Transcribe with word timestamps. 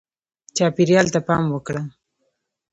چاپېریال 0.55 1.07
ته 1.13 1.19
پام 1.27 1.43
وکړه. 1.49 1.81